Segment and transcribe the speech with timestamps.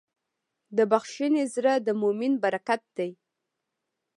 [0.77, 3.11] د بښنې زړه د مؤمن برکت دی.